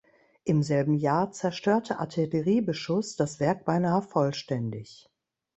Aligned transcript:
Im 0.45 0.63
selben 0.63 0.95
Jahr 0.95 1.31
zerstörte 1.31 1.99
Artilleriebeschuss 1.99 3.17
das 3.17 3.39
Werk 3.39 3.65
beinahe 3.65 4.01
vollständig. 4.01 5.07